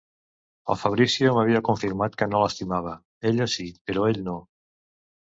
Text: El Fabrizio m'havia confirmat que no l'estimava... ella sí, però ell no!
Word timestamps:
El 0.73 0.77
Fabrizio 0.83 1.33
m'havia 1.35 1.59
confirmat 1.67 2.17
que 2.21 2.27
no 2.31 2.41
l'estimava... 2.43 2.93
ella 3.33 3.47
sí, 3.57 3.67
però 3.91 4.07
ell 4.13 4.19
no! 4.31 4.35